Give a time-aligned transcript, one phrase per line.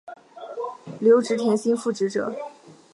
[0.99, 2.33] 留职停薪复职者